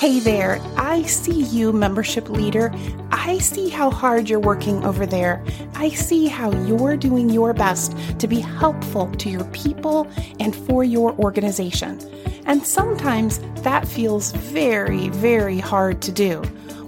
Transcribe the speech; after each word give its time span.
Hey 0.00 0.18
there, 0.18 0.58
I 0.78 1.02
see 1.02 1.42
you, 1.42 1.74
membership 1.74 2.30
leader. 2.30 2.72
I 3.12 3.36
see 3.36 3.68
how 3.68 3.90
hard 3.90 4.30
you're 4.30 4.40
working 4.40 4.82
over 4.82 5.04
there. 5.04 5.44
I 5.74 5.90
see 5.90 6.26
how 6.26 6.50
you're 6.64 6.96
doing 6.96 7.28
your 7.28 7.52
best 7.52 7.94
to 8.18 8.26
be 8.26 8.40
helpful 8.40 9.12
to 9.16 9.28
your 9.28 9.44
people 9.52 10.10
and 10.40 10.56
for 10.56 10.84
your 10.84 11.12
organization. 11.18 12.00
And 12.46 12.66
sometimes 12.66 13.40
that 13.56 13.86
feels 13.86 14.32
very, 14.32 15.10
very 15.10 15.58
hard 15.58 16.00
to 16.00 16.12
do. 16.12 16.40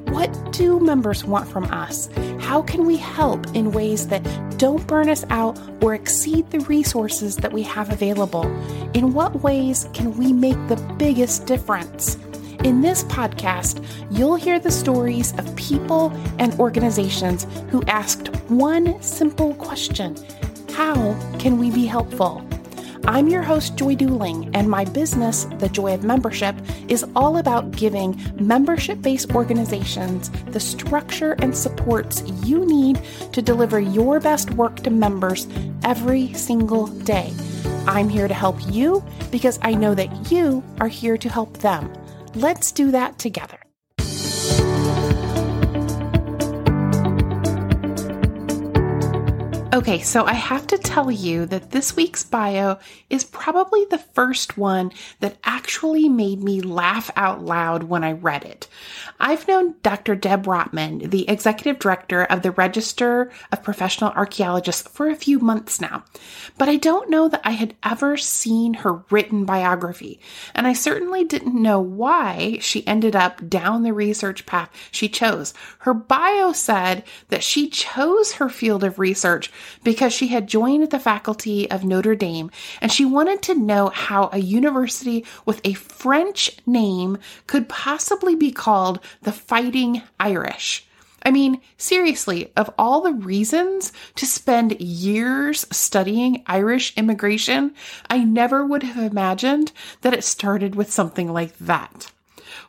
What 0.08 0.32
do 0.54 0.80
members 0.80 1.22
want 1.22 1.50
from 1.50 1.64
us? 1.64 2.08
How 2.40 2.62
can 2.62 2.86
we 2.86 2.96
help 2.96 3.46
in 3.54 3.72
ways 3.72 4.08
that 4.08 4.22
don't 4.56 4.86
burn 4.86 5.10
us 5.10 5.26
out 5.28 5.60
or 5.82 5.92
exceed 5.92 6.50
the 6.50 6.60
resources 6.60 7.36
that 7.36 7.52
we 7.52 7.60
have 7.64 7.92
available? 7.92 8.46
In 8.94 9.12
what 9.12 9.42
ways 9.42 9.86
can 9.92 10.16
we 10.16 10.32
make 10.32 10.56
the 10.68 10.76
biggest 10.96 11.44
difference? 11.44 12.16
In 12.64 12.80
this 12.80 13.02
podcast, 13.02 13.84
you'll 14.08 14.36
hear 14.36 14.60
the 14.60 14.70
stories 14.70 15.36
of 15.36 15.56
people 15.56 16.12
and 16.38 16.54
organizations 16.60 17.44
who 17.70 17.82
asked 17.88 18.28
one 18.48 19.02
simple 19.02 19.54
question 19.54 20.16
How 20.72 20.94
can 21.40 21.58
we 21.58 21.72
be 21.72 21.86
helpful? 21.86 22.46
I'm 23.04 23.26
your 23.26 23.42
host, 23.42 23.74
Joy 23.74 23.96
Duling, 23.96 24.54
and 24.54 24.70
my 24.70 24.84
business, 24.84 25.48
The 25.58 25.68
Joy 25.68 25.92
of 25.92 26.04
Membership, 26.04 26.54
is 26.86 27.04
all 27.16 27.38
about 27.38 27.72
giving 27.72 28.16
membership 28.38 29.02
based 29.02 29.34
organizations 29.34 30.30
the 30.52 30.60
structure 30.60 31.32
and 31.40 31.56
supports 31.56 32.22
you 32.44 32.64
need 32.64 33.00
to 33.32 33.42
deliver 33.42 33.80
your 33.80 34.20
best 34.20 34.52
work 34.52 34.76
to 34.84 34.90
members 34.90 35.48
every 35.82 36.32
single 36.34 36.86
day. 36.86 37.32
I'm 37.88 38.08
here 38.08 38.28
to 38.28 38.34
help 38.34 38.56
you 38.68 39.04
because 39.32 39.58
I 39.62 39.74
know 39.74 39.96
that 39.96 40.30
you 40.30 40.62
are 40.78 40.86
here 40.86 41.18
to 41.18 41.28
help 41.28 41.58
them. 41.58 41.92
Let's 42.34 42.72
do 42.72 42.90
that 42.92 43.18
together. 43.18 43.61
Okay, 49.74 50.02
so 50.02 50.26
I 50.26 50.34
have 50.34 50.66
to 50.66 50.76
tell 50.76 51.10
you 51.10 51.46
that 51.46 51.70
this 51.70 51.96
week's 51.96 52.24
bio 52.24 52.76
is 53.08 53.24
probably 53.24 53.86
the 53.86 53.96
first 53.96 54.58
one 54.58 54.92
that 55.20 55.38
actually 55.44 56.10
made 56.10 56.42
me 56.42 56.60
laugh 56.60 57.10
out 57.16 57.42
loud 57.42 57.84
when 57.84 58.04
I 58.04 58.12
read 58.12 58.44
it. 58.44 58.68
I've 59.18 59.48
known 59.48 59.76
Dr. 59.82 60.14
Deb 60.14 60.44
Rotman, 60.44 61.10
the 61.10 61.26
executive 61.26 61.78
director 61.78 62.24
of 62.24 62.42
the 62.42 62.50
Register 62.50 63.30
of 63.50 63.62
Professional 63.62 64.10
Archaeologists, 64.10 64.86
for 64.88 65.08
a 65.08 65.16
few 65.16 65.38
months 65.38 65.80
now, 65.80 66.04
but 66.58 66.68
I 66.68 66.76
don't 66.76 67.08
know 67.08 67.28
that 67.28 67.40
I 67.42 67.52
had 67.52 67.74
ever 67.82 68.18
seen 68.18 68.74
her 68.74 69.04
written 69.08 69.46
biography, 69.46 70.20
and 70.54 70.66
I 70.66 70.74
certainly 70.74 71.24
didn't 71.24 71.54
know 71.54 71.80
why 71.80 72.58
she 72.60 72.86
ended 72.86 73.16
up 73.16 73.48
down 73.48 73.84
the 73.84 73.94
research 73.94 74.44
path 74.44 74.68
she 74.90 75.08
chose. 75.08 75.54
Her 75.78 75.94
bio 75.94 76.52
said 76.52 77.04
that 77.28 77.42
she 77.42 77.70
chose 77.70 78.32
her 78.32 78.50
field 78.50 78.84
of 78.84 78.98
research 78.98 79.50
because 79.84 80.12
she 80.12 80.28
had 80.28 80.46
joined 80.46 80.90
the 80.90 80.98
faculty 80.98 81.70
of 81.70 81.84
Notre 81.84 82.14
Dame 82.14 82.50
and 82.80 82.92
she 82.92 83.04
wanted 83.04 83.42
to 83.42 83.54
know 83.54 83.88
how 83.88 84.30
a 84.32 84.38
university 84.38 85.24
with 85.44 85.60
a 85.64 85.74
French 85.74 86.50
name 86.66 87.18
could 87.46 87.68
possibly 87.68 88.34
be 88.34 88.50
called 88.50 89.00
the 89.22 89.32
Fighting 89.32 90.02
Irish. 90.18 90.86
I 91.24 91.30
mean, 91.30 91.60
seriously, 91.76 92.52
of 92.56 92.72
all 92.76 93.00
the 93.00 93.12
reasons 93.12 93.92
to 94.16 94.26
spend 94.26 94.80
years 94.80 95.66
studying 95.70 96.42
Irish 96.46 96.96
immigration, 96.96 97.74
I 98.10 98.24
never 98.24 98.66
would 98.66 98.82
have 98.82 99.10
imagined 99.10 99.72
that 100.00 100.14
it 100.14 100.24
started 100.24 100.74
with 100.74 100.92
something 100.92 101.32
like 101.32 101.56
that. 101.58 102.10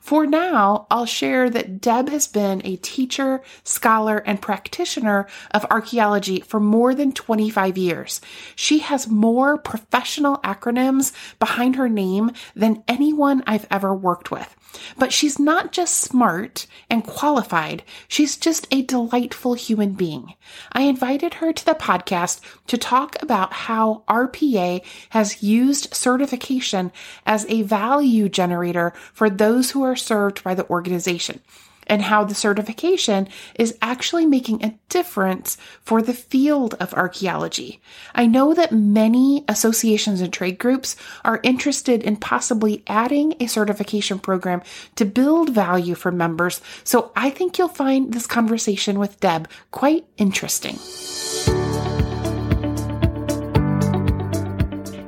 For 0.04 0.26
now, 0.26 0.86
I'll 0.92 1.06
share 1.06 1.50
that 1.50 1.80
Deb 1.80 2.10
has 2.10 2.28
been 2.28 2.62
a 2.66 2.76
teacher, 2.76 3.42
scholar, 3.64 4.18
and 4.18 4.42
practitioner 4.42 5.28
of 5.52 5.66
archaeology 5.72 6.42
for 6.42 6.60
more 6.60 6.94
than 6.94 7.14
25 7.14 7.78
years. 7.78 8.20
She 8.54 8.80
has 8.80 9.08
more 9.08 9.58
professional 9.58 10.40
acronyms 10.40 11.14
behind 11.40 11.78
her 11.78 11.88
name 11.88 12.32
than 12.54 12.84
anyone 12.86 13.46
I've 13.48 13.66
ever 13.72 13.96
worked 13.96 14.30
with. 14.30 14.54
But 14.98 15.14
she's 15.14 15.40
not 15.40 15.72
just 15.72 15.98
smart 15.98 16.68
and 16.90 17.04
qualified, 17.04 17.84
she's 18.08 18.38
just 18.38 18.68
a 18.72 18.82
delightful 18.82 19.54
human 19.54 19.94
being. 19.94 20.34
I 20.72 20.84
invited 20.84 21.36
her 21.36 21.54
to 21.54 21.66
the 21.66 21.76
podcast 21.76 22.40
to 22.68 22.78
talk 22.78 23.22
about 23.22 23.54
how 23.54 24.04
RPA 24.08 24.84
has 25.10 25.44
used 25.44 25.94
certification 25.94 26.92
as 27.26 27.46
a 27.50 27.62
value 27.64 28.30
generator 28.30 28.94
for 29.14 29.30
those 29.30 29.72
who 29.72 29.84
are 29.84 29.96
served 29.96 30.44
by 30.44 30.54
the 30.56 30.70
organization 30.70 31.42
and 31.88 32.02
how 32.02 32.24
the 32.24 32.36
certification 32.36 33.28
is 33.56 33.78
actually 33.82 34.26
making 34.26 34.64
a 34.64 34.78
difference 34.90 35.58
for 35.82 36.02
the 36.02 36.14
field 36.14 36.76
of 36.80 36.94
archaeology. 36.94 37.82
I 38.16 38.26
know 38.26 38.54
that 38.54 38.72
many 38.72 39.44
associations 39.48 40.22
and 40.22 40.32
trade 40.32 40.60
groups 40.60 40.96
are 41.24 41.40
interested 41.44 42.04
in 42.04 42.18
possibly 42.18 42.84
adding 42.88 43.36
a 43.40 43.48
certification 43.48 44.20
program 44.20 44.62
to 44.96 45.06
build 45.06 45.50
value 45.50 45.96
for 45.96 46.12
members, 46.12 46.62
so 46.84 47.12
I 47.16 47.30
think 47.30 47.58
you'll 47.58 47.68
find 47.68 48.14
this 48.14 48.28
conversation 48.28 49.00
with 49.00 49.20
Deb 49.20 49.48
quite 49.72 50.06
interesting. 50.18 50.78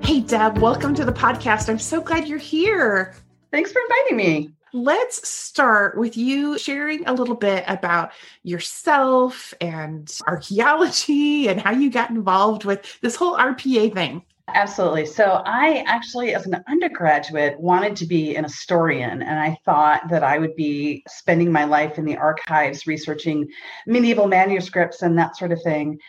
Hey, 0.01 0.21
Deb, 0.21 0.59
welcome 0.59 0.93
to 0.95 1.03
the 1.03 1.11
podcast. 1.11 1.67
I'm 1.67 1.79
so 1.79 1.99
glad 1.99 2.27
you're 2.27 2.37
here. 2.37 3.15
Thanks 3.51 3.71
for 3.71 3.81
inviting 3.81 4.17
me. 4.17 4.51
Let's 4.75 5.25
start 5.25 5.97
with 5.97 6.17
you 6.17 6.57
sharing 6.57 7.07
a 7.07 7.13
little 7.13 7.35
bit 7.35 7.63
about 7.65 8.11
yourself 8.43 9.53
and 9.61 10.13
archaeology 10.27 11.47
and 11.47 11.61
how 11.61 11.71
you 11.71 11.89
got 11.89 12.09
involved 12.09 12.65
with 12.65 12.99
this 12.99 13.15
whole 13.15 13.37
RPA 13.37 13.93
thing. 13.93 14.21
Absolutely. 14.53 15.05
So, 15.05 15.41
I 15.45 15.85
actually, 15.87 16.35
as 16.35 16.45
an 16.45 16.61
undergraduate, 16.67 17.57
wanted 17.57 17.95
to 17.95 18.05
be 18.05 18.35
an 18.35 18.43
historian, 18.43 19.21
and 19.21 19.39
I 19.39 19.57
thought 19.63 20.09
that 20.09 20.23
I 20.25 20.39
would 20.39 20.57
be 20.57 21.05
spending 21.07 21.53
my 21.53 21.63
life 21.63 21.97
in 21.97 22.03
the 22.03 22.17
archives 22.17 22.85
researching 22.85 23.47
medieval 23.87 24.27
manuscripts 24.27 25.03
and 25.03 25.17
that 25.17 25.37
sort 25.37 25.53
of 25.53 25.61
thing. 25.63 25.99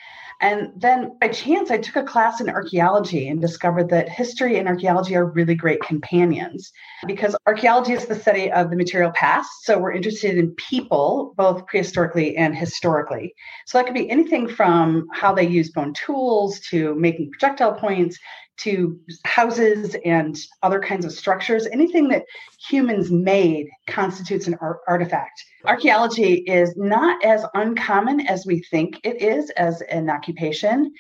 And 0.41 0.71
then 0.77 1.17
by 1.21 1.29
chance, 1.29 1.71
I 1.71 1.79
took 1.79 1.97
a 1.97 2.03
class 2.03 2.41
in 2.41 2.51
archaeology 2.51 3.27
and 3.29 3.41
discovered 3.41 3.89
that 3.89 4.09
history 4.09 4.59
and 4.59 4.69
archaeology 4.69 5.17
are 5.17 5.25
really 5.25 5.55
great 5.55 5.81
companions 5.81 6.73
because 7.07 7.35
archaeology 7.47 7.95
is 7.95 8.05
the 8.05 8.19
study 8.19 8.51
of 8.53 8.69
the 8.69 8.77
material 8.77 9.13
past. 9.15 9.49
So 9.63 9.79
we're 9.79 9.93
interested 9.93 10.37
in 10.37 10.55
people, 10.57 11.33
both 11.37 11.67
prehistorically 11.67 12.35
and 12.37 12.55
historically. 12.55 13.35
So 13.67 13.79
that 13.79 13.87
could 13.87 13.95
be 13.95 14.11
anything 14.11 14.47
from 14.47 15.07
how 15.13 15.35
they 15.35 15.47
use 15.47 15.71
bone 15.71 15.95
tools 15.95 16.61
to 16.71 16.95
making 16.97 17.31
projectile 17.31 17.73
points 17.73 18.19
to 18.59 18.99
houses 19.25 19.97
and 20.05 20.37
other 20.63 20.81
kinds 20.81 21.05
of 21.05 21.13
structures. 21.13 21.67
Anything 21.67 22.09
that 22.09 22.25
humans 22.69 23.11
made 23.11 23.69
constitutes 23.87 24.47
an 24.47 24.57
art- 24.61 24.81
artifact. 24.89 25.43
Archaeology 25.67 26.35
is 26.35 26.77
not 26.77 27.25
as 27.25 27.45
uncommon 27.55 28.21
as 28.21 28.47
we 28.47 28.61
think 28.61 29.01
it 29.03 29.21
is 29.21 29.51
as 29.51 29.83
an 29.83 30.09
occupation. 30.09 30.93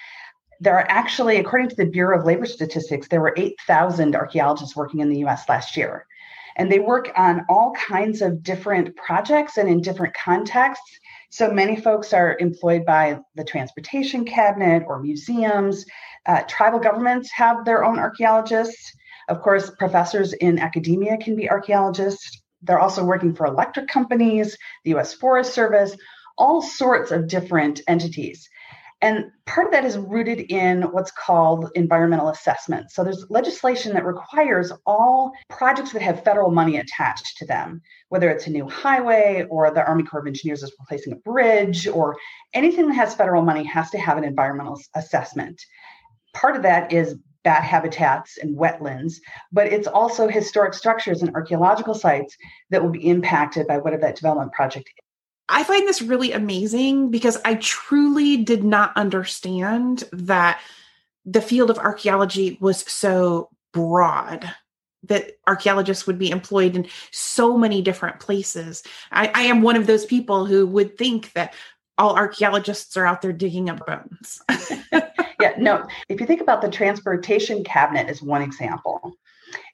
There 0.61 0.75
are 0.75 0.87
actually, 0.89 1.37
according 1.37 1.69
to 1.69 1.77
the 1.77 1.87
Bureau 1.87 2.19
of 2.19 2.27
Labor 2.27 2.47
Statistics, 2.47 3.07
there 3.07 3.21
were 3.21 3.35
8,000 3.37 4.17
archaeologists 4.17 4.75
working 4.75 5.01
in 5.01 5.09
the 5.09 5.25
US 5.27 5.49
last 5.49 5.77
year. 5.77 6.07
And 6.57 6.73
they 6.73 6.81
work 6.81 7.13
on 7.17 7.45
all 7.49 7.73
kinds 7.75 8.23
of 8.23 8.43
different 8.43 8.97
projects 8.97 9.57
and 9.57 9.69
in 9.69 9.81
different 9.83 10.15
contexts 10.15 10.99
So 11.31 11.51
many 11.51 11.77
folks 11.77 12.13
are 12.13 12.37
employed 12.39 12.85
by 12.87 13.19
the 13.35 13.45
transportation 13.45 14.25
cabinet 14.25 14.85
or 14.87 15.01
museums. 15.01 15.85
Uh, 16.25 16.43
tribal 16.49 16.79
governments 16.79 17.31
have 17.33 17.65
their 17.65 17.85
own 17.85 17.99
archaeologists. 17.99 18.93
Of 19.29 19.43
course, 19.43 19.71
professors 19.79 20.33
in 20.35 20.59
academia 20.59 21.19
can 21.19 21.37
be 21.37 21.51
archaeologists. 21.51 22.43
They're 22.63 22.81
also 22.81 23.05
working 23.05 23.35
for 23.35 23.47
electric 23.47 23.89
companies, 23.89 24.57
the 24.85 24.95
US 24.97 25.15
Forest 25.15 25.55
Service, 25.55 25.97
all 26.39 26.63
sorts 26.63 27.11
of 27.11 27.29
different 27.29 27.81
entities. 27.89 28.49
And 29.03 29.27
part 29.45 29.67
of 29.67 29.73
that 29.73 29.85
is 29.85 29.99
rooted 29.99 30.41
in 30.51 30.83
what's 30.83 31.11
called 31.11 31.71
environmental 31.75 32.31
assessment. 32.31 32.91
So 32.91 33.05
there's 33.05 33.27
legislation 33.29 33.93
that 33.93 34.07
requires 34.07 34.73
all 34.87 35.33
projects 35.51 35.93
that 35.93 36.01
have 36.01 36.25
federal 36.25 36.51
money 36.51 36.79
attached 36.79 37.37
to 37.39 37.47
them, 37.47 37.83
whether 38.09 38.31
it's 38.31 38.47
a 38.47 38.51
new 38.51 38.67
highway 38.69 39.47
or 39.51 39.71
the 39.71 39.85
Army 39.85 40.03
Corps 40.03 40.21
of 40.21 40.27
Engineers 40.27 40.63
is 40.63 40.73
replacing 40.81 41.13
a 41.13 41.17
bridge 41.17 41.87
or 41.87 42.17
anything 42.55 42.89
that 42.89 42.95
has 42.95 43.15
federal 43.15 43.43
money 43.43 43.65
has 43.65 43.91
to 43.91 43.99
have 43.99 44.17
an 44.17 44.25
environmental 44.25 44.81
assessment. 44.95 45.61
Part 46.33 46.57
of 46.57 46.63
that 46.63 46.91
is 46.91 47.17
bat 47.47 47.63
habitats 47.63 48.39
and 48.39 48.57
wetlands, 48.57 49.21
but 49.53 49.69
it's 49.69 49.87
also 49.87 50.27
historic 50.27 50.75
structures 50.75 51.23
and 51.23 51.33
archaeological 51.37 51.95
sites 51.95 52.37
that 52.71 52.83
will 52.83 52.91
be 52.91 53.09
impacted 53.09 53.69
by 53.69 53.79
whatever 53.79 54.03
that 54.03 54.17
development 54.17 54.51
project 54.51 54.89
is. 54.89 55.05
I 55.49 55.63
find 55.63 55.87
this 55.87 56.03
really 56.03 56.33
amazing 56.33 57.13
because 57.13 57.39
I 57.45 57.55
truly 57.55 58.39
did 58.39 58.65
not 58.65 58.97
understand 58.97 60.03
that 60.13 60.61
the 61.25 61.41
field 61.41 61.71
of 61.71 61.79
archaeology 61.79 62.59
was 62.61 62.81
so 62.81 63.49
broad 63.73 64.53
that 65.05 65.39
archaeologists 65.47 66.05
would 66.05 66.19
be 66.19 66.33
employed 66.33 66.75
in 66.75 66.89
so 67.13 67.57
many 67.57 67.81
different 67.81 68.19
places. 68.19 68.83
I, 69.13 69.31
I, 69.33 69.43
am 69.43 69.63
one 69.63 69.77
of 69.77 69.87
those 69.87 70.05
people 70.05 70.47
who 70.47 70.67
would 70.67 70.99
think 70.99 71.33
that 71.35 71.55
all 71.97 72.17
archaeologists 72.17 72.97
are 72.97 73.07
out 73.07 73.23
there 73.23 73.33
digging 73.33 73.71
up 73.71 73.87
bones. 73.87 74.43
yeah, 75.41 75.55
no. 75.59 75.87
If 76.09 76.21
you 76.21 76.27
think 76.27 76.41
about 76.41 76.63
the 76.63 76.71
transportation 76.71 77.65
cabinet 77.65 78.09
as 78.09 78.23
one 78.23 78.43
example, 78.43 79.17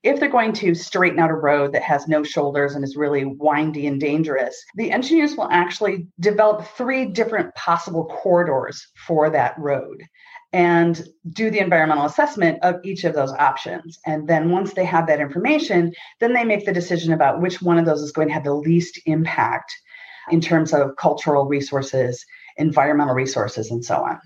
if 0.02 0.18
they're 0.18 0.28
going 0.28 0.52
to 0.54 0.74
straighten 0.74 1.18
out 1.18 1.30
a 1.30 1.34
road 1.34 1.72
that 1.72 1.82
has 1.82 2.08
no 2.08 2.22
shoulders 2.22 2.74
and 2.74 2.84
is 2.84 2.96
really 2.96 3.24
windy 3.24 3.86
and 3.86 4.00
dangerous, 4.00 4.56
the 4.74 4.90
engineers 4.90 5.36
will 5.36 5.48
actually 5.50 6.06
develop 6.20 6.66
three 6.76 7.06
different 7.06 7.54
possible 7.54 8.06
corridors 8.06 8.86
for 9.06 9.30
that 9.30 9.58
road 9.58 10.02
and 10.52 11.08
do 11.30 11.50
the 11.50 11.60
environmental 11.60 12.04
assessment 12.04 12.58
of 12.62 12.76
each 12.84 13.04
of 13.04 13.14
those 13.14 13.32
options. 13.32 13.98
And 14.04 14.28
then 14.28 14.50
once 14.50 14.74
they 14.74 14.84
have 14.84 15.06
that 15.06 15.20
information, 15.20 15.92
then 16.20 16.34
they 16.34 16.44
make 16.44 16.66
the 16.66 16.72
decision 16.72 17.12
about 17.12 17.40
which 17.40 17.62
one 17.62 17.78
of 17.78 17.86
those 17.86 18.02
is 18.02 18.12
going 18.12 18.28
to 18.28 18.34
have 18.34 18.44
the 18.44 18.54
least 18.54 19.00
impact 19.06 19.72
in 20.30 20.40
terms 20.40 20.74
of 20.74 20.96
cultural 20.96 21.46
resources, 21.46 22.24
environmental 22.58 23.14
resources, 23.14 23.70
and 23.70 23.84
so 23.84 23.96
on. 23.96 24.20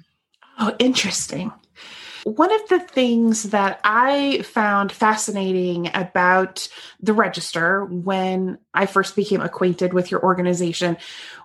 Oh, 0.59 0.75
interesting. 0.79 1.53
One 2.25 2.53
of 2.53 2.69
the 2.69 2.81
things 2.81 3.45
that 3.45 3.79
I 3.85 4.43
found 4.43 4.91
fascinating 4.91 5.91
about 5.95 6.69
the 7.01 7.13
register 7.13 7.85
when 7.85 8.59
I 8.75 8.87
first 8.87 9.15
became 9.15 9.41
acquainted 9.41 9.93
with 9.93 10.11
your 10.11 10.23
organization 10.25 10.97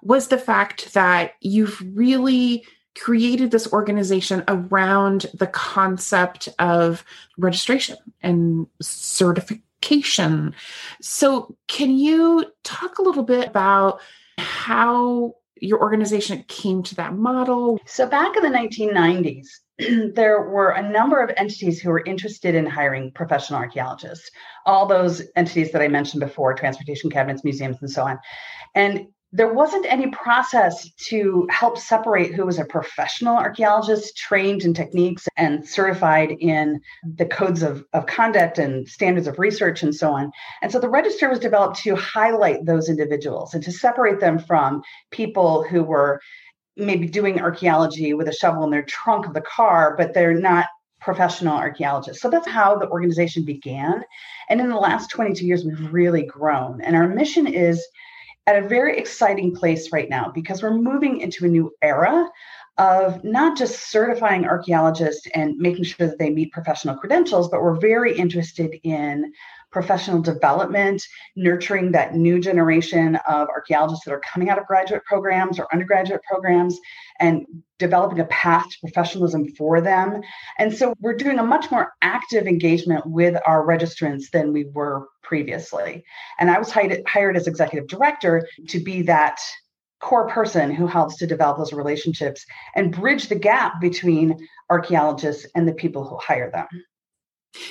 was 0.01 0.29
the 0.29 0.39
fact 0.39 0.93
that 0.93 1.33
you've 1.39 1.79
really 1.95 2.65
created 2.97 3.51
this 3.51 3.71
organization 3.71 4.43
around 4.47 5.27
the 5.35 5.47
concept 5.47 6.49
of 6.57 7.03
registration 7.37 7.97
and 8.23 8.65
certification. 8.81 10.55
So, 10.99 11.55
can 11.67 11.97
you 11.97 12.45
talk 12.63 12.97
a 12.97 13.03
little 13.03 13.23
bit 13.23 13.47
about 13.47 14.01
how 14.39 15.35
your 15.61 15.79
organization 15.79 16.43
came 16.47 16.83
to 16.83 16.95
that 16.95 17.15
model? 17.15 17.79
So, 17.85 18.07
back 18.07 18.35
in 18.35 18.43
the 18.43 18.49
1990s, 18.49 19.47
there 20.15 20.41
were 20.41 20.71
a 20.71 20.91
number 20.91 21.21
of 21.21 21.31
entities 21.37 21.79
who 21.79 21.91
were 21.91 22.03
interested 22.05 22.55
in 22.55 22.65
hiring 22.65 23.11
professional 23.11 23.59
archaeologists. 23.59 24.29
All 24.65 24.85
those 24.85 25.21
entities 25.35 25.71
that 25.71 25.81
I 25.81 25.87
mentioned 25.87 26.21
before 26.21 26.53
transportation 26.53 27.09
cabinets, 27.09 27.43
museums, 27.43 27.77
and 27.81 27.89
so 27.89 28.03
on. 28.03 28.19
And 28.75 29.07
there 29.33 29.53
wasn't 29.53 29.85
any 29.87 30.07
process 30.07 30.91
to 31.07 31.47
help 31.49 31.77
separate 31.77 32.33
who 32.33 32.45
was 32.45 32.59
a 32.59 32.65
professional 32.65 33.37
archaeologist 33.37 34.17
trained 34.17 34.63
in 34.63 34.73
techniques 34.73 35.27
and 35.37 35.65
certified 35.67 36.35
in 36.39 36.81
the 37.15 37.25
codes 37.25 37.63
of, 37.63 37.85
of 37.93 38.05
conduct 38.05 38.57
and 38.57 38.87
standards 38.89 39.27
of 39.27 39.39
research 39.39 39.83
and 39.83 39.95
so 39.95 40.11
on. 40.11 40.31
And 40.61 40.71
so 40.71 40.79
the 40.79 40.89
register 40.89 41.29
was 41.29 41.39
developed 41.39 41.77
to 41.83 41.95
highlight 41.95 42.65
those 42.65 42.89
individuals 42.89 43.53
and 43.53 43.63
to 43.63 43.71
separate 43.71 44.19
them 44.19 44.37
from 44.37 44.81
people 45.11 45.63
who 45.63 45.83
were 45.83 46.19
maybe 46.75 47.07
doing 47.07 47.39
archaeology 47.39 48.13
with 48.13 48.27
a 48.27 48.33
shovel 48.33 48.65
in 48.65 48.71
their 48.71 48.83
trunk 48.83 49.27
of 49.27 49.33
the 49.33 49.41
car, 49.41 49.95
but 49.97 50.13
they're 50.13 50.33
not 50.33 50.67
professional 50.99 51.55
archaeologists. 51.55 52.21
So 52.21 52.29
that's 52.29 52.47
how 52.47 52.77
the 52.77 52.89
organization 52.89 53.45
began. 53.45 54.03
And 54.49 54.59
in 54.59 54.69
the 54.69 54.75
last 54.75 55.09
22 55.09 55.45
years, 55.45 55.63
we've 55.63 55.91
really 55.91 56.23
grown. 56.23 56.81
And 56.81 56.95
our 56.95 57.07
mission 57.07 57.47
is 57.47 57.85
at 58.47 58.61
a 58.63 58.67
very 58.67 58.97
exciting 58.97 59.55
place 59.55 59.91
right 59.91 60.09
now 60.09 60.31
because 60.33 60.63
we're 60.63 60.73
moving 60.73 61.21
into 61.21 61.45
a 61.45 61.49
new 61.49 61.71
era 61.81 62.29
of 62.77 63.23
not 63.23 63.57
just 63.57 63.91
certifying 63.91 64.45
archaeologists 64.45 65.27
and 65.35 65.57
making 65.57 65.83
sure 65.83 66.07
that 66.07 66.17
they 66.17 66.29
meet 66.29 66.51
professional 66.51 66.95
credentials, 66.95 67.49
but 67.49 67.61
we're 67.61 67.79
very 67.79 68.17
interested 68.17 68.75
in 68.83 69.31
professional 69.71 70.21
development, 70.21 71.01
nurturing 71.35 71.91
that 71.93 72.13
new 72.15 72.39
generation 72.39 73.15
of 73.27 73.47
archaeologists 73.47 74.05
that 74.05 74.13
are 74.13 74.19
coming 74.19 74.49
out 74.49 74.59
of 74.59 74.65
graduate 74.65 75.03
programs 75.05 75.59
or 75.59 75.67
undergraduate 75.71 76.21
programs, 76.23 76.79
and 77.19 77.45
developing 77.79 78.19
a 78.19 78.25
path 78.25 78.69
to 78.69 78.77
professionalism 78.81 79.47
for 79.55 79.81
them. 79.81 80.21
And 80.59 80.73
so 80.73 80.93
we're 80.99 81.15
doing 81.15 81.39
a 81.39 81.43
much 81.43 81.71
more 81.71 81.93
active 82.01 82.47
engagement 82.47 83.05
with 83.05 83.37
our 83.47 83.65
registrants 83.65 84.29
than 84.31 84.53
we 84.53 84.65
were 84.73 85.07
previously. 85.23 86.03
And 86.39 86.51
I 86.51 86.59
was 86.59 86.69
hired, 86.71 87.37
as 87.37 87.47
executive 87.47 87.87
director 87.87 88.47
to 88.67 88.79
be 88.79 89.03
that 89.03 89.39
core 90.01 90.27
person 90.27 90.71
who 90.71 90.87
helps 90.87 91.17
to 91.17 91.27
develop 91.27 91.57
those 91.57 91.73
relationships 91.73 92.43
and 92.75 92.91
bridge 92.91 93.29
the 93.29 93.35
gap 93.35 93.79
between 93.79 94.35
archaeologists 94.69 95.45
and 95.55 95.67
the 95.67 95.73
people 95.73 96.03
who 96.03 96.17
hire 96.17 96.49
them. 96.51 96.67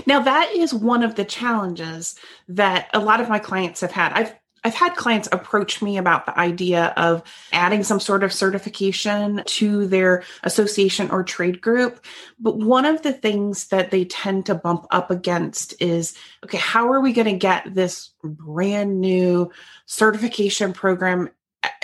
Now 0.07 0.21
that 0.21 0.53
is 0.53 0.75
one 0.75 1.03
of 1.03 1.15
the 1.15 1.25
challenges 1.25 2.17
that 2.49 2.91
a 2.93 3.01
lot 3.01 3.21
of 3.21 3.29
my 3.29 3.39
clients 3.39 3.81
have 3.81 3.93
had. 3.93 4.13
I've 4.13 4.35
I've 4.63 4.75
had 4.75 4.95
clients 4.95 5.29
approach 5.33 5.81
me 5.81 5.97
about 5.97 6.27
the 6.27 6.39
idea 6.39 6.93
of 6.97 7.23
adding 7.53 7.83
some 7.83 8.01
sort 8.01 8.23
of 8.23 8.33
certification 8.33 9.43
to 9.47 9.87
their 9.87 10.23
association 10.43 11.11
or 11.11 11.23
trade 11.23 11.61
group. 11.61 12.05
But 12.39 12.59
one 12.59 12.85
of 12.85 13.03
the 13.03 13.13
things 13.13 13.69
that 13.69 13.91
they 13.91 14.05
tend 14.05 14.47
to 14.47 14.55
bump 14.55 14.87
up 14.91 15.11
against 15.11 15.81
is 15.81 16.15
okay, 16.45 16.59
how 16.59 16.93
are 16.93 17.01
we 17.01 17.13
going 17.13 17.29
to 17.29 17.39
get 17.39 17.75
this 17.75 18.11
brand 18.23 19.01
new 19.01 19.51
certification 19.87 20.73
program? 20.73 21.31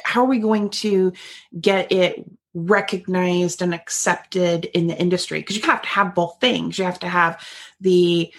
How 0.04 0.22
are 0.22 0.28
we 0.28 0.38
going 0.38 0.70
to 0.70 1.12
get 1.58 1.92
it 1.92 2.24
recognized 2.56 3.60
and 3.60 3.74
accepted 3.74 4.64
in 4.64 4.86
the 4.86 4.98
industry 4.98 5.40
because 5.40 5.56
you 5.56 5.62
have 5.64 5.82
to 5.82 5.88
have 5.88 6.14
both 6.14 6.40
things. 6.40 6.78
You 6.78 6.86
have 6.86 6.98
to 7.00 7.08
have 7.08 7.46
the 7.80 8.32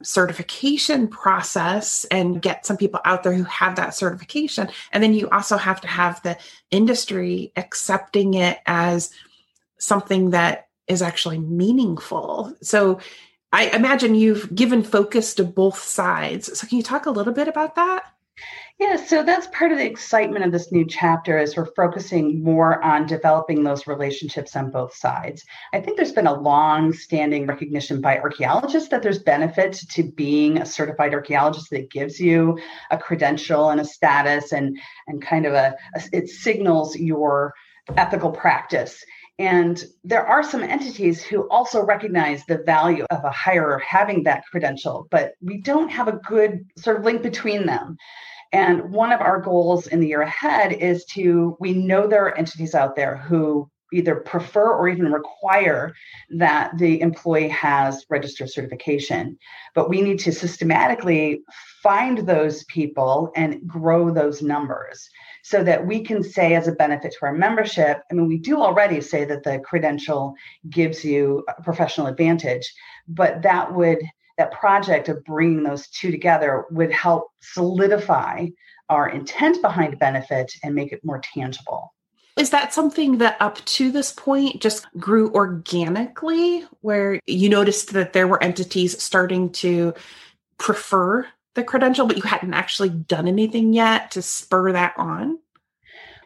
certification 0.00 1.08
process 1.08 2.04
and 2.04 2.40
get 2.40 2.64
some 2.64 2.76
people 2.76 3.00
out 3.04 3.24
there 3.24 3.34
who 3.34 3.42
have 3.44 3.74
that 3.76 3.94
certification. 3.94 4.68
And 4.92 5.02
then 5.02 5.12
you 5.12 5.28
also 5.30 5.56
have 5.56 5.80
to 5.80 5.88
have 5.88 6.22
the 6.22 6.38
industry 6.70 7.52
accepting 7.56 8.34
it 8.34 8.58
as 8.64 9.10
something 9.78 10.30
that 10.30 10.68
is 10.86 11.02
actually 11.02 11.38
meaningful. 11.38 12.54
So 12.62 13.00
i 13.52 13.66
imagine 13.68 14.14
you've 14.14 14.54
given 14.54 14.82
focus 14.82 15.34
to 15.34 15.44
both 15.44 15.78
sides. 15.78 16.58
So 16.58 16.66
can 16.66 16.76
you 16.76 16.84
talk 16.84 17.06
a 17.06 17.10
little 17.10 17.32
bit 17.32 17.48
about 17.48 17.74
that 17.74 18.13
yeah, 18.80 18.96
so 18.96 19.22
that's 19.22 19.46
part 19.48 19.70
of 19.70 19.78
the 19.78 19.86
excitement 19.86 20.44
of 20.44 20.50
this 20.50 20.72
new 20.72 20.84
chapter 20.84 21.38
is 21.38 21.56
we're 21.56 21.72
focusing 21.74 22.42
more 22.42 22.82
on 22.82 23.06
developing 23.06 23.62
those 23.62 23.86
relationships 23.86 24.56
on 24.56 24.72
both 24.72 24.94
sides. 24.94 25.44
I 25.72 25.80
think 25.80 25.96
there's 25.96 26.12
been 26.12 26.26
a 26.26 26.40
long 26.40 26.92
standing 26.92 27.46
recognition 27.46 28.00
by 28.00 28.18
archaeologists 28.18 28.88
that 28.88 29.02
there's 29.02 29.20
benefit 29.20 29.74
to 29.90 30.02
being 30.02 30.58
a 30.58 30.66
certified 30.66 31.14
archaeologist 31.14 31.70
that 31.70 31.90
gives 31.90 32.18
you 32.18 32.58
a 32.90 32.98
credential 32.98 33.70
and 33.70 33.80
a 33.80 33.84
status 33.84 34.52
and 34.52 34.76
and 35.06 35.22
kind 35.22 35.46
of 35.46 35.54
a, 35.54 35.76
a 35.94 36.02
it 36.12 36.28
signals 36.28 36.96
your 36.96 37.54
ethical 37.96 38.32
practice. 38.32 39.04
And 39.38 39.82
there 40.04 40.24
are 40.24 40.44
some 40.44 40.62
entities 40.62 41.22
who 41.22 41.48
also 41.48 41.84
recognize 41.84 42.44
the 42.46 42.58
value 42.58 43.04
of 43.10 43.24
a 43.24 43.30
hirer 43.30 43.80
having 43.80 44.22
that 44.24 44.44
credential, 44.50 45.08
but 45.10 45.34
we 45.42 45.60
don't 45.60 45.88
have 45.88 46.06
a 46.06 46.18
good 46.18 46.64
sort 46.76 46.98
of 46.98 47.04
link 47.04 47.22
between 47.22 47.66
them. 47.66 47.96
And 48.52 48.92
one 48.92 49.10
of 49.10 49.20
our 49.20 49.40
goals 49.40 49.88
in 49.88 49.98
the 49.98 50.06
year 50.06 50.22
ahead 50.22 50.72
is 50.72 51.04
to, 51.06 51.56
we 51.58 51.72
know 51.72 52.06
there 52.06 52.26
are 52.26 52.38
entities 52.38 52.76
out 52.76 52.94
there 52.94 53.16
who 53.16 53.68
either 53.92 54.16
prefer 54.16 54.72
or 54.72 54.88
even 54.88 55.12
require 55.12 55.94
that 56.30 56.76
the 56.78 57.00
employee 57.00 57.48
has 57.48 58.04
registered 58.10 58.50
certification. 58.50 59.38
But 59.74 59.88
we 59.88 60.02
need 60.02 60.18
to 60.20 60.32
systematically 60.32 61.42
find 61.82 62.18
those 62.18 62.64
people 62.64 63.32
and 63.36 63.66
grow 63.66 64.10
those 64.10 64.42
numbers. 64.42 65.08
So 65.44 65.62
that 65.62 65.86
we 65.86 66.02
can 66.02 66.22
say 66.22 66.54
as 66.54 66.66
a 66.66 66.72
benefit 66.72 67.12
to 67.12 67.26
our 67.26 67.32
membership 67.32 68.02
i 68.10 68.14
mean 68.14 68.26
we 68.26 68.38
do 68.38 68.60
already 68.60 69.00
say 69.00 69.24
that 69.24 69.44
the 69.44 69.60
credential 69.60 70.34
gives 70.70 71.04
you 71.04 71.44
a 71.48 71.62
professional 71.62 72.06
advantage 72.08 72.72
but 73.06 73.42
that 73.42 73.72
would 73.72 73.98
that 74.38 74.52
project 74.52 75.08
of 75.08 75.24
bringing 75.24 75.62
those 75.62 75.88
two 75.88 76.10
together 76.10 76.64
would 76.70 76.90
help 76.90 77.30
solidify 77.40 78.46
our 78.88 79.08
intent 79.08 79.62
behind 79.62 79.98
benefit 79.98 80.52
and 80.62 80.74
make 80.74 80.92
it 80.92 81.04
more 81.04 81.20
tangible. 81.34 81.94
Is 82.36 82.50
that 82.50 82.74
something 82.74 83.18
that 83.18 83.36
up 83.40 83.64
to 83.64 83.92
this 83.92 84.12
point 84.12 84.60
just 84.60 84.86
grew 84.98 85.32
organically, 85.32 86.64
where 86.80 87.20
you 87.26 87.48
noticed 87.48 87.92
that 87.92 88.12
there 88.12 88.26
were 88.26 88.42
entities 88.42 89.00
starting 89.00 89.50
to 89.52 89.94
prefer 90.58 91.26
the 91.54 91.64
credential, 91.64 92.06
but 92.06 92.16
you 92.16 92.22
hadn't 92.22 92.54
actually 92.54 92.90
done 92.90 93.28
anything 93.28 93.72
yet 93.72 94.10
to 94.12 94.22
spur 94.22 94.72
that 94.72 94.94
on? 94.96 95.38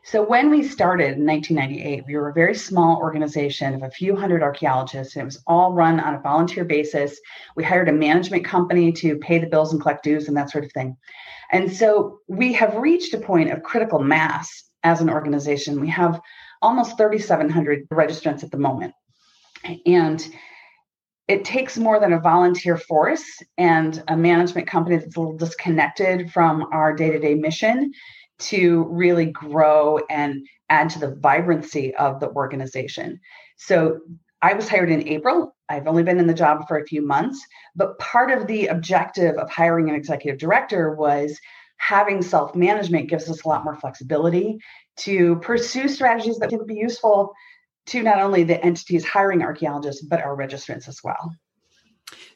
So, 0.04 0.22
when 0.22 0.48
we 0.48 0.66
started 0.66 1.18
in 1.18 1.26
1998, 1.26 2.04
we 2.06 2.16
were 2.16 2.30
a 2.30 2.32
very 2.32 2.54
small 2.54 2.96
organization 2.96 3.74
of 3.74 3.82
a 3.82 3.90
few 3.90 4.16
hundred 4.16 4.42
archaeologists, 4.42 5.16
and 5.16 5.22
it 5.22 5.26
was 5.26 5.42
all 5.46 5.74
run 5.74 6.00
on 6.00 6.14
a 6.14 6.20
volunteer 6.20 6.64
basis. 6.64 7.20
We 7.56 7.64
hired 7.64 7.90
a 7.90 7.92
management 7.92 8.44
company 8.44 8.90
to 8.92 9.18
pay 9.18 9.38
the 9.38 9.48
bills 9.48 9.72
and 9.72 9.82
collect 9.82 10.04
dues 10.04 10.26
and 10.26 10.36
that 10.36 10.50
sort 10.50 10.64
of 10.64 10.72
thing. 10.72 10.96
And 11.52 11.70
so, 11.70 12.20
we 12.26 12.54
have 12.54 12.76
reached 12.76 13.12
a 13.12 13.18
point 13.18 13.50
of 13.50 13.62
critical 13.62 13.98
mass 13.98 14.64
as 14.82 15.02
an 15.02 15.10
organization. 15.10 15.80
We 15.80 15.90
have 15.90 16.20
almost 16.62 16.96
3,700 16.96 17.88
registrants 17.90 18.42
at 18.42 18.50
the 18.50 18.56
moment. 18.56 18.94
And 19.84 20.26
it 21.28 21.44
takes 21.44 21.76
more 21.76 22.00
than 22.00 22.14
a 22.14 22.20
volunteer 22.20 22.76
force 22.76 23.24
and 23.58 24.02
a 24.08 24.16
management 24.16 24.66
company 24.66 24.96
that's 24.96 25.16
a 25.16 25.20
little 25.20 25.36
disconnected 25.36 26.32
from 26.32 26.66
our 26.72 26.94
day 26.94 27.10
to 27.10 27.18
day 27.18 27.34
mission 27.34 27.92
to 28.38 28.86
really 28.88 29.26
grow 29.26 29.98
and 30.08 30.46
add 30.70 30.88
to 30.90 30.98
the 30.98 31.14
vibrancy 31.16 31.94
of 31.96 32.18
the 32.20 32.30
organization. 32.30 33.20
So 33.56 34.00
I 34.40 34.54
was 34.54 34.68
hired 34.68 34.90
in 34.90 35.06
April. 35.06 35.54
I've 35.68 35.86
only 35.86 36.02
been 36.02 36.18
in 36.18 36.26
the 36.26 36.34
job 36.34 36.66
for 36.66 36.78
a 36.78 36.86
few 36.86 37.04
months, 37.04 37.44
but 37.76 37.98
part 37.98 38.30
of 38.30 38.46
the 38.46 38.68
objective 38.68 39.36
of 39.36 39.50
hiring 39.50 39.90
an 39.90 39.96
executive 39.96 40.38
director 40.38 40.94
was 40.94 41.38
having 41.76 42.22
self 42.22 42.54
management 42.54 43.10
gives 43.10 43.28
us 43.28 43.42
a 43.44 43.48
lot 43.48 43.64
more 43.64 43.76
flexibility 43.76 44.58
to 44.96 45.36
pursue 45.36 45.88
strategies 45.88 46.38
that 46.38 46.50
can 46.50 46.64
be 46.66 46.74
useful 46.74 47.32
to 47.88 48.02
not 48.02 48.20
only 48.20 48.44
the 48.44 48.62
entities 48.64 49.04
hiring 49.04 49.42
archaeologists, 49.42 50.02
but 50.02 50.20
our 50.20 50.36
registrants 50.36 50.88
as 50.88 51.00
well. 51.02 51.34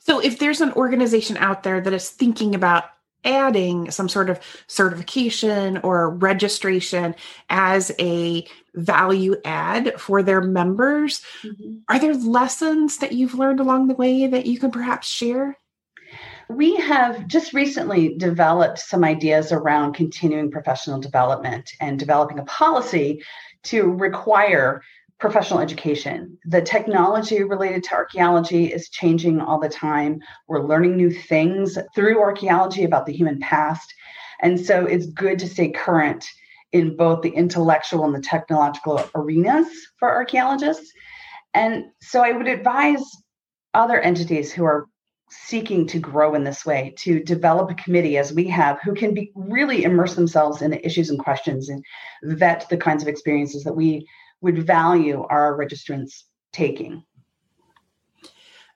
So, 0.01 0.19
if 0.19 0.39
there's 0.39 0.61
an 0.61 0.73
organization 0.73 1.37
out 1.37 1.63
there 1.63 1.81
that 1.81 1.93
is 1.93 2.11
thinking 2.11 2.55
about 2.55 2.85
adding 3.25 3.91
some 3.91 4.09
sort 4.09 4.29
of 4.29 4.41
certification 4.67 5.79
or 5.79 6.11
registration 6.11 7.15
as 7.51 7.93
a 8.01 8.45
value 8.75 9.37
add 9.45 9.99
for 10.01 10.23
their 10.23 10.41
members, 10.41 11.23
mm-hmm. 11.43 11.77
are 11.89 11.99
there 11.99 12.15
lessons 12.15 12.99
that 12.99 13.13
you've 13.13 13.35
learned 13.35 13.61
along 13.61 13.87
the 13.87 13.95
way 13.95 14.27
that 14.27 14.47
you 14.47 14.59
can 14.59 14.71
perhaps 14.71 15.07
share? 15.07 15.57
We 16.49 16.77
have 16.77 17.27
just 17.29 17.55
recently 17.55 18.17
developed 18.17 18.79
some 18.79 19.05
ideas 19.05 19.53
around 19.53 19.95
continuing 19.95 20.51
professional 20.51 21.01
development 21.01 21.71
and 21.81 21.99
developing 21.99 22.39
a 22.39 22.45
policy 22.45 23.23
to 23.65 23.85
require 23.85 24.83
professional 25.23 25.61
education. 25.61 26.37
The 26.47 26.61
technology 26.61 27.45
related 27.45 27.85
to 27.85 27.95
archaeology 27.95 28.73
is 28.73 28.89
changing 28.89 29.41
all 29.41 29.61
the 29.61 29.69
time. 29.69 30.19
We're 30.49 30.67
learning 30.67 30.97
new 30.97 31.13
things 31.13 31.79
through 31.95 32.21
archaeology 32.21 32.83
about 32.83 33.07
the 33.07 33.13
human 33.13 33.39
past. 33.39 33.95
And 34.41 34.59
so 34.59 34.85
it's 34.85 35.07
good 35.07 35.39
to 35.39 35.49
stay 35.49 35.71
current 35.71 36.27
in 36.73 36.97
both 36.97 37.23
the 37.23 37.31
intellectual 37.31 38.05
and 38.05 38.13
the 38.13 38.21
technological 38.21 39.01
arenas 39.15 39.69
for 40.01 40.11
archaeologists. 40.11 40.93
And 41.55 41.85
so 42.01 42.25
I 42.25 42.33
would 42.33 42.49
advise 42.49 43.05
other 43.75 44.01
entities 44.01 44.53
who 44.53 44.65
are 44.65 44.89
seeking 45.31 45.87
to 45.87 46.01
grow 46.01 46.35
in 46.35 46.43
this 46.43 46.67
way 46.67 46.95
to 46.99 47.23
develop 47.23 47.71
a 47.71 47.75
committee 47.75 48.19
as 48.19 48.33
we 48.33 48.49
have 48.49 48.81
who 48.83 48.93
can 48.93 49.15
be 49.15 49.31
really 49.37 49.85
immerse 49.85 50.17
themselves 50.17 50.63
in 50.63 50.73
the 50.73 50.85
issues 50.85 51.11
and 51.11 51.21
questions 51.21 51.69
and 51.69 51.85
vet 52.25 52.69
the 52.71 52.77
kinds 52.77 53.05
of 53.05 53.09
experiences 53.09 53.63
that 53.63 53.77
we 53.77 54.05
would 54.43 54.67
value 54.67 55.23
our 55.23 55.57
registrants 55.57 56.25
taking. 56.53 57.05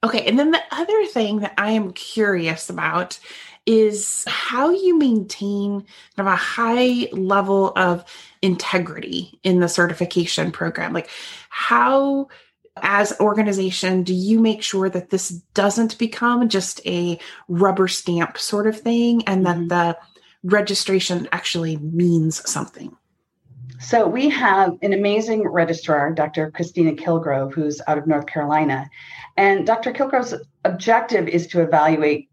Okay 0.03 0.27
and 0.27 0.39
then 0.39 0.51
the 0.51 0.63
other 0.71 1.05
thing 1.07 1.41
that 1.41 1.55
i 1.59 1.71
am 1.71 1.93
curious 1.93 2.71
about 2.71 3.19
is 3.67 4.25
how 4.29 4.71
you 4.71 4.97
maintain 4.97 5.81
kind 5.81 5.89
of 6.19 6.27
a 6.27 6.37
high 6.37 7.09
level 7.13 7.73
of 7.77 8.05
integrity 8.41 9.39
in 9.43 9.59
the 9.59 9.69
certification 9.69 10.53
program. 10.53 10.93
Like 10.93 11.11
how 11.51 12.29
as 12.83 13.19
organization 13.21 14.05
do 14.05 14.15
you 14.15 14.39
make 14.39 14.63
sure 14.63 14.89
that 14.89 15.11
this 15.11 15.31
doesn't 15.55 15.99
become 15.99 16.49
just 16.49 16.81
a 16.87 17.19
rubber 17.49 17.89
stamp 17.89 18.39
sort 18.39 18.67
of 18.67 18.79
thing 18.79 19.23
and 19.27 19.45
that 19.47 19.57
mm-hmm. 19.57 19.69
the 19.69 19.99
registration 20.45 21.29
actually 21.33 21.77
means 21.79 22.49
something 22.49 22.97
so 23.79 24.07
we 24.07 24.29
have 24.29 24.77
an 24.83 24.93
amazing 24.93 25.47
registrar 25.47 26.13
dr 26.13 26.51
Kristina 26.53 26.97
Killgrove 26.97 27.55
who's 27.55 27.81
out 27.87 27.99
of 27.99 28.07
north 28.07 28.27
carolina 28.27 28.89
and 29.37 29.67
dr 29.67 29.93
Killgrove's 29.93 30.35
objective 30.65 31.29
is 31.29 31.47
to 31.49 31.63
evaluate 31.63 32.29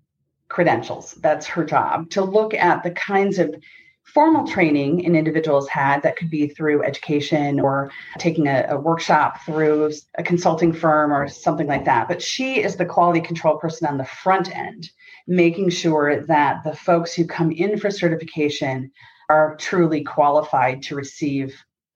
credentials 0.49 1.13
that's 1.21 1.47
her 1.47 1.63
job 1.63 2.09
to 2.11 2.23
look 2.23 2.53
at 2.53 2.83
the 2.83 2.91
kinds 2.91 3.39
of 3.39 3.55
formal 4.03 4.45
training 4.45 5.05
an 5.05 5.15
individual's 5.15 5.67
had 5.69 6.01
that 6.03 6.15
could 6.15 6.29
be 6.29 6.47
through 6.47 6.83
education 6.83 7.59
or 7.59 7.89
taking 8.19 8.47
a, 8.47 8.65
a, 8.69 8.77
workshop 8.79 9.41
through 9.45 9.91
a 10.17 10.23
consulting 10.23 10.73
firm 10.73 11.11
or 11.11 11.27
something 11.27 11.67
like 11.67 11.85
that. 11.85 12.07
But 12.07 12.21
she 12.21 12.61
is 12.61 12.75
the 12.75 12.85
quality 12.85 13.21
control 13.21 13.57
person 13.57 13.87
on 13.87 13.97
the 13.97 14.05
front 14.05 14.55
end, 14.55 14.89
making 15.25 15.69
sure 15.69 16.21
that 16.25 16.63
the 16.63 16.75
folks 16.75 17.13
who 17.13 17.25
come 17.25 17.51
in 17.51 17.79
for 17.79 17.89
certification 17.89 18.91
are 19.29 19.55
truly 19.57 20.03
qualified 20.03 20.83
to 20.83 20.95
receive 20.95 21.55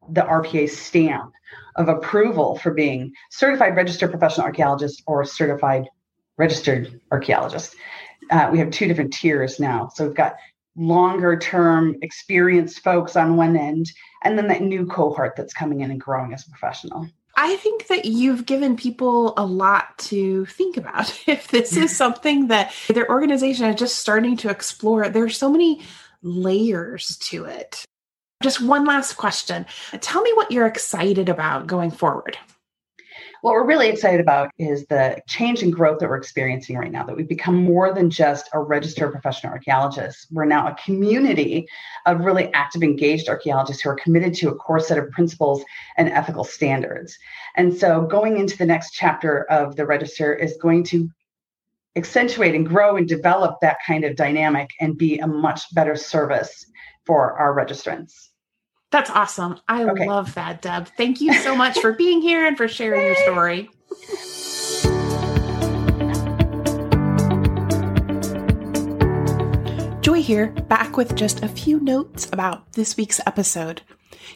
the 0.09 0.21
RPA 0.21 0.69
stamp 0.69 1.33
of 1.75 1.89
approval 1.89 2.57
for 2.57 2.71
being 2.71 3.13
certified 3.29 3.75
registered 3.75 4.09
professional 4.09 4.45
archaeologist 4.45 5.03
or 5.05 5.23
certified 5.25 5.87
registered 6.37 6.99
archaeologist. 7.11 7.75
Uh, 8.31 8.49
we 8.51 8.59
have 8.59 8.71
two 8.71 8.87
different 8.87 9.13
tiers 9.13 9.59
now. 9.59 9.89
So 9.93 10.05
we've 10.05 10.15
got 10.15 10.35
longer 10.75 11.37
term 11.37 11.95
experienced 12.01 12.83
folks 12.83 13.15
on 13.15 13.35
one 13.35 13.57
end, 13.57 13.91
and 14.23 14.37
then 14.37 14.47
that 14.47 14.61
new 14.61 14.85
cohort 14.85 15.35
that's 15.35 15.53
coming 15.53 15.81
in 15.81 15.91
and 15.91 15.99
growing 15.99 16.33
as 16.33 16.45
a 16.45 16.49
professional. 16.49 17.07
I 17.39 17.55
think 17.57 17.87
that 17.87 18.05
you've 18.05 18.47
given 18.47 18.75
people 18.75 19.35
a 19.37 19.45
lot 19.45 19.97
to 19.99 20.45
think 20.45 20.75
about. 20.75 21.13
If 21.27 21.49
this 21.49 21.77
is 21.77 21.95
something 21.95 22.47
that 22.47 22.73
their 22.87 23.09
organization 23.09 23.65
is 23.65 23.75
just 23.75 23.99
starting 23.99 24.37
to 24.37 24.49
explore, 24.49 25.07
there's 25.09 25.37
so 25.37 25.51
many 25.51 25.81
layers 26.27 27.17
to 27.17 27.45
it. 27.45 27.85
Just 28.43 28.61
one 28.61 28.85
last 28.85 29.13
question. 29.13 29.65
Tell 29.99 30.21
me 30.21 30.31
what 30.33 30.51
you're 30.51 30.67
excited 30.67 31.29
about 31.29 31.65
going 31.65 31.89
forward. 31.89 32.37
What 33.41 33.51
we're 33.51 33.67
really 33.67 33.87
excited 33.87 34.19
about 34.19 34.49
is 34.57 34.87
the 34.87 35.21
change 35.27 35.61
and 35.61 35.71
growth 35.71 35.99
that 35.99 36.09
we're 36.09 36.17
experiencing 36.17 36.75
right 36.75 36.91
now, 36.91 37.03
that 37.03 37.15
we've 37.15 37.27
become 37.27 37.55
more 37.55 37.93
than 37.93 38.09
just 38.09 38.49
a 38.53 38.59
registered 38.59 39.11
professional 39.11 39.53
archaeologist. 39.53 40.27
We're 40.31 40.45
now 40.45 40.67
a 40.67 40.75
community 40.83 41.67
of 42.05 42.21
really 42.21 42.51
active, 42.53 42.83
engaged 42.83 43.29
archaeologists 43.29 43.83
who 43.83 43.91
are 43.91 43.95
committed 43.95 44.33
to 44.35 44.49
a 44.49 44.55
core 44.55 44.79
set 44.79 44.97
of 44.97 45.11
principles 45.11 45.63
and 45.97 46.09
ethical 46.09 46.43
standards. 46.43 47.17
And 47.55 47.75
so 47.75 48.01
going 48.01 48.37
into 48.37 48.57
the 48.57 48.65
next 48.65 48.91
chapter 48.91 49.43
of 49.51 49.75
the 49.75 49.85
register 49.85 50.33
is 50.33 50.57
going 50.59 50.83
to 50.85 51.09
accentuate 51.97 52.55
and 52.55 52.65
grow 52.65 52.95
and 52.95 53.07
develop 53.07 53.57
that 53.61 53.77
kind 53.85 54.05
of 54.05 54.15
dynamic 54.15 54.69
and 54.79 54.97
be 54.97 55.17
a 55.19 55.27
much 55.27 55.63
better 55.73 55.95
service 55.95 56.65
for 57.05 57.33
our 57.33 57.55
registrants. 57.55 58.13
That's 58.91 59.09
awesome. 59.09 59.59
I 59.67 59.83
okay. 59.83 60.07
love 60.07 60.33
that, 60.35 60.61
Deb. 60.61 60.87
Thank 60.95 61.19
you 61.19 61.33
so 61.33 61.55
much 61.55 61.77
for 61.79 61.91
being 61.91 62.21
here 62.21 62.45
and 62.45 62.55
for 62.55 62.67
sharing 62.69 63.05
your 63.05 63.15
story. 63.15 63.69
Joy 70.01 70.21
here, 70.21 70.51
back 70.69 70.95
with 70.95 71.15
just 71.15 71.43
a 71.43 71.49
few 71.49 71.81
notes 71.81 72.29
about 72.31 72.71
this 72.73 72.95
week's 72.95 73.19
episode. 73.25 73.81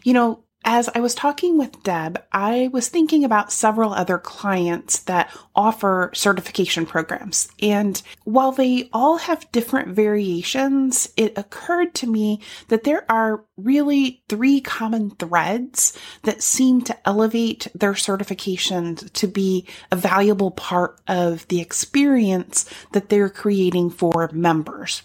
You 0.03 0.13
know, 0.13 0.43
as 0.63 0.89
I 0.93 0.99
was 0.99 1.15
talking 1.15 1.57
with 1.57 1.81
Deb, 1.83 2.23
I 2.31 2.69
was 2.71 2.87
thinking 2.87 3.23
about 3.23 3.51
several 3.51 3.93
other 3.93 4.17
clients 4.17 4.99
that 4.99 5.35
offer 5.55 6.11
certification 6.13 6.85
programs. 6.85 7.49
And 7.61 8.01
while 8.25 8.51
they 8.51 8.89
all 8.93 9.17
have 9.17 9.51
different 9.51 9.89
variations, 9.89 11.09
it 11.17 11.37
occurred 11.37 11.95
to 11.95 12.07
me 12.07 12.41
that 12.67 12.83
there 12.83 13.09
are 13.09 13.43
really 13.57 14.23
three 14.29 14.61
common 14.61 15.11
threads 15.11 15.97
that 16.23 16.43
seem 16.43 16.81
to 16.83 17.07
elevate 17.07 17.67
their 17.73 17.93
certifications 17.93 19.11
to 19.13 19.27
be 19.27 19.67
a 19.91 19.95
valuable 19.95 20.51
part 20.51 20.99
of 21.07 21.47
the 21.47 21.59
experience 21.59 22.69
that 22.91 23.09
they're 23.09 23.29
creating 23.29 23.89
for 23.89 24.29
members. 24.31 25.01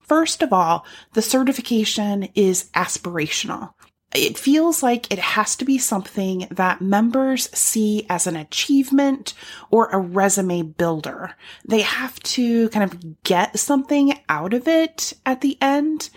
First 0.00 0.42
of 0.42 0.54
all, 0.54 0.86
the 1.12 1.20
certification 1.20 2.30
is 2.34 2.70
aspirational. 2.74 3.74
It 4.14 4.38
feels 4.38 4.82
like 4.82 5.12
it 5.12 5.18
has 5.18 5.54
to 5.56 5.64
be 5.64 5.76
something 5.76 6.48
that 6.50 6.80
members 6.80 7.50
see 7.56 8.06
as 8.08 8.26
an 8.26 8.36
achievement 8.36 9.34
or 9.70 9.88
a 9.88 9.98
resume 9.98 10.62
builder. 10.62 11.34
They 11.66 11.82
have 11.82 12.18
to 12.20 12.70
kind 12.70 12.90
of 12.90 13.22
get 13.22 13.58
something 13.58 14.18
out 14.28 14.54
of 14.54 14.66
it 14.66 15.12
at 15.26 15.42
the 15.42 15.58
end. 15.60 16.08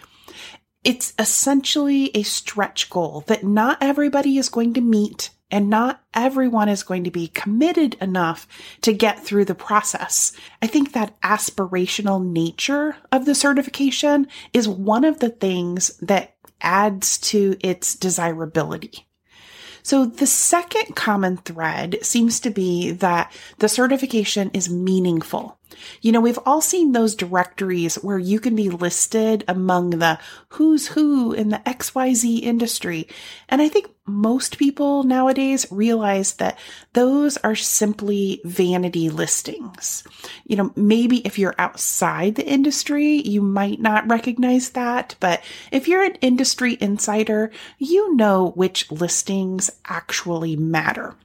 It's 0.83 1.13
essentially 1.19 2.11
a 2.15 2.23
stretch 2.23 2.89
goal 2.89 3.23
that 3.27 3.43
not 3.43 3.77
everybody 3.81 4.37
is 4.37 4.49
going 4.49 4.73
to 4.75 4.81
meet 4.81 5.29
and 5.51 5.69
not 5.69 6.01
everyone 6.13 6.69
is 6.69 6.81
going 6.81 7.03
to 7.03 7.11
be 7.11 7.27
committed 7.27 7.95
enough 7.95 8.47
to 8.81 8.93
get 8.93 9.19
through 9.19 9.45
the 9.45 9.53
process. 9.53 10.31
I 10.61 10.67
think 10.67 10.93
that 10.93 11.19
aspirational 11.21 12.25
nature 12.25 12.95
of 13.11 13.25
the 13.25 13.35
certification 13.35 14.27
is 14.53 14.67
one 14.67 15.03
of 15.03 15.19
the 15.19 15.29
things 15.29 15.97
that 15.97 16.35
adds 16.61 17.17
to 17.19 17.57
its 17.61 17.95
desirability. 17.95 19.07
So 19.83 20.05
the 20.05 20.27
second 20.27 20.95
common 20.95 21.37
thread 21.37 21.97
seems 22.03 22.39
to 22.41 22.49
be 22.49 22.91
that 22.91 23.33
the 23.57 23.69
certification 23.69 24.51
is 24.53 24.69
meaningful. 24.69 25.57
You 26.01 26.11
know, 26.11 26.21
we've 26.21 26.39
all 26.45 26.61
seen 26.61 26.91
those 26.91 27.15
directories 27.15 27.95
where 27.95 28.19
you 28.19 28.39
can 28.39 28.55
be 28.55 28.69
listed 28.69 29.43
among 29.47 29.91
the 29.91 30.19
who's 30.49 30.87
who 30.87 31.33
in 31.33 31.49
the 31.49 31.61
XYZ 31.65 32.41
industry. 32.41 33.07
And 33.49 33.61
I 33.61 33.67
think 33.67 33.87
most 34.05 34.57
people 34.57 35.03
nowadays 35.03 35.67
realize 35.71 36.33
that 36.33 36.57
those 36.93 37.37
are 37.37 37.55
simply 37.55 38.41
vanity 38.43 39.09
listings. 39.09 40.03
You 40.45 40.57
know, 40.57 40.71
maybe 40.75 41.17
if 41.19 41.37
you're 41.37 41.55
outside 41.57 42.35
the 42.35 42.47
industry, 42.47 43.21
you 43.21 43.41
might 43.41 43.79
not 43.79 44.09
recognize 44.09 44.71
that. 44.71 45.15
But 45.19 45.43
if 45.71 45.87
you're 45.87 46.03
an 46.03 46.15
industry 46.15 46.77
insider, 46.81 47.51
you 47.77 48.15
know 48.15 48.51
which 48.51 48.91
listings 48.91 49.69
actually 49.85 50.55
matter. 50.55 51.15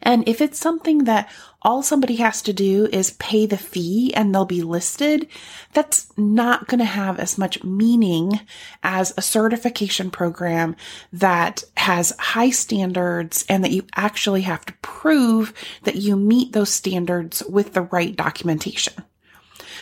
And 0.00 0.28
if 0.28 0.40
it's 0.40 0.58
something 0.58 1.04
that 1.04 1.30
all 1.62 1.82
somebody 1.82 2.16
has 2.16 2.42
to 2.42 2.52
do 2.52 2.88
is 2.92 3.12
pay 3.12 3.46
the 3.46 3.56
fee 3.56 4.12
and 4.14 4.34
they'll 4.34 4.44
be 4.44 4.62
listed, 4.62 5.28
that's 5.72 6.06
not 6.18 6.66
going 6.66 6.80
to 6.80 6.84
have 6.84 7.18
as 7.18 7.38
much 7.38 7.62
meaning 7.62 8.40
as 8.82 9.14
a 9.16 9.22
certification 9.22 10.10
program 10.10 10.76
that 11.12 11.62
has 11.76 12.12
high 12.18 12.50
standards 12.50 13.44
and 13.48 13.64
that 13.64 13.70
you 13.70 13.84
actually 13.94 14.42
have 14.42 14.64
to 14.64 14.74
prove 14.82 15.52
that 15.84 15.96
you 15.96 16.16
meet 16.16 16.52
those 16.52 16.70
standards 16.72 17.42
with 17.48 17.72
the 17.74 17.82
right 17.82 18.16
documentation. 18.16 18.94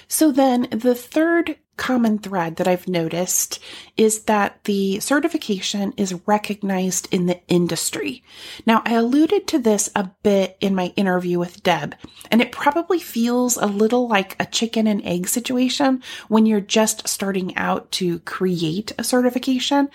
So 0.08 0.32
then 0.32 0.68
the 0.70 0.94
third 0.94 1.56
common 1.80 2.18
thread 2.18 2.56
that 2.56 2.68
I've 2.68 2.86
noticed 2.86 3.58
is 3.96 4.24
that 4.24 4.62
the 4.64 5.00
certification 5.00 5.94
is 5.96 6.20
recognized 6.26 7.08
in 7.10 7.24
the 7.24 7.40
industry. 7.48 8.22
Now, 8.66 8.82
I 8.84 8.92
alluded 8.92 9.46
to 9.48 9.58
this 9.58 9.88
a 9.96 10.10
bit 10.22 10.58
in 10.60 10.74
my 10.74 10.92
interview 10.94 11.38
with 11.38 11.62
Deb, 11.62 11.94
and 12.30 12.42
it 12.42 12.52
probably 12.52 12.98
feels 12.98 13.56
a 13.56 13.64
little 13.64 14.06
like 14.06 14.36
a 14.38 14.44
chicken 14.44 14.86
and 14.86 15.02
egg 15.06 15.26
situation 15.26 16.02
when 16.28 16.44
you're 16.44 16.60
just 16.60 17.08
starting 17.08 17.56
out 17.56 17.90
to 17.92 18.18
create 18.20 18.92
a 18.98 19.02
certification. 19.02 19.88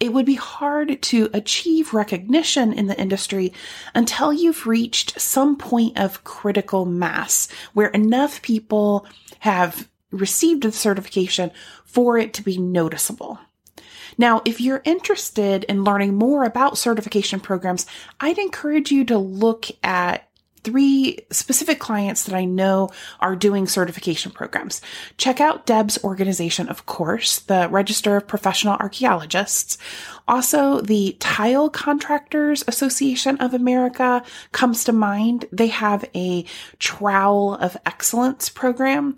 It 0.00 0.12
would 0.12 0.26
be 0.26 0.34
hard 0.34 1.00
to 1.00 1.30
achieve 1.32 1.94
recognition 1.94 2.72
in 2.72 2.88
the 2.88 3.00
industry 3.00 3.52
until 3.94 4.32
you've 4.32 4.66
reached 4.66 5.20
some 5.20 5.56
point 5.56 5.96
of 5.96 6.24
critical 6.24 6.84
mass 6.84 7.46
where 7.74 7.90
enough 7.90 8.42
people 8.42 9.06
have 9.38 9.88
received 10.10 10.62
the 10.62 10.72
certification 10.72 11.50
for 11.84 12.18
it 12.18 12.32
to 12.34 12.42
be 12.42 12.58
noticeable. 12.58 13.38
Now, 14.16 14.42
if 14.44 14.60
you're 14.60 14.82
interested 14.84 15.64
in 15.64 15.84
learning 15.84 16.14
more 16.14 16.44
about 16.44 16.78
certification 16.78 17.38
programs, 17.40 17.86
I'd 18.20 18.38
encourage 18.38 18.90
you 18.90 19.04
to 19.04 19.18
look 19.18 19.66
at 19.82 20.28
three 20.64 21.18
specific 21.30 21.78
clients 21.78 22.24
that 22.24 22.34
I 22.34 22.44
know 22.44 22.90
are 23.20 23.36
doing 23.36 23.66
certification 23.66 24.32
programs. 24.32 24.82
Check 25.16 25.40
out 25.40 25.66
Deb's 25.66 26.02
organization, 26.04 26.68
of 26.68 26.84
course, 26.84 27.38
the 27.38 27.68
Register 27.70 28.16
of 28.16 28.26
Professional 28.26 28.76
Archaeologists. 28.78 29.78
Also, 30.26 30.80
the 30.80 31.16
Tile 31.20 31.70
Contractors 31.70 32.64
Association 32.68 33.38
of 33.38 33.54
America 33.54 34.22
comes 34.52 34.84
to 34.84 34.92
mind. 34.92 35.46
They 35.52 35.68
have 35.68 36.04
a 36.14 36.44
Trowel 36.78 37.54
of 37.54 37.76
Excellence 37.86 38.48
program. 38.48 39.16